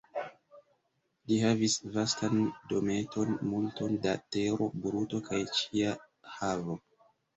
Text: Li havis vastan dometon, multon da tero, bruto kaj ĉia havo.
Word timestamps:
Li 1.31 1.35
havis 1.41 1.75
vastan 1.97 2.39
dometon, 2.73 3.35
multon 3.51 3.95
da 4.07 4.15
tero, 4.37 4.71
bruto 4.87 5.21
kaj 5.29 5.43
ĉia 5.61 5.97
havo. 6.39 6.81